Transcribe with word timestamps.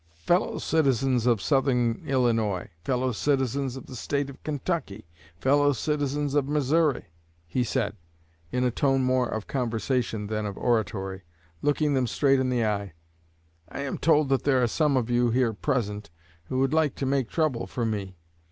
"Fellow 0.17 0.57
citizens 0.57 1.27
of 1.27 1.43
Southern 1.43 2.01
Illinois 2.07 2.71
fellow 2.83 3.11
citizens 3.11 3.75
of 3.75 3.85
the 3.85 3.95
State 3.95 4.31
of 4.31 4.41
Kentucky 4.43 5.05
fellow 5.37 5.73
citizens 5.73 6.33
of 6.33 6.47
Missouri," 6.47 7.05
he 7.45 7.63
said, 7.63 7.95
in 8.51 8.63
a 8.63 8.71
tone 8.71 9.03
more 9.03 9.27
of 9.29 9.45
conversation 9.45 10.25
than 10.25 10.47
of 10.47 10.57
oratory, 10.57 11.21
looking 11.61 11.93
them 11.93 12.07
straight 12.07 12.39
in 12.39 12.49
the 12.49 12.65
eye, 12.65 12.93
"I 13.69 13.81
am 13.81 13.99
told 13.99 14.29
that 14.29 14.43
there 14.43 14.63
are 14.63 14.67
some 14.67 14.97
of 14.97 15.11
you 15.11 15.29
here 15.29 15.53
present 15.53 16.09
who 16.45 16.57
would 16.61 16.73
like 16.73 16.95
to 16.95 17.05
make 17.05 17.29
trouble 17.29 17.67
for 17.67 17.85
me. 17.85 18.17